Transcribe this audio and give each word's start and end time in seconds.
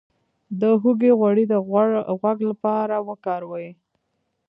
د 0.59 0.61
هوږې 0.81 1.11
غوړي 1.19 1.45
د 1.51 1.53
غوږ 2.21 2.37
لپاره 2.51 2.95
وکاروئ 3.07 3.69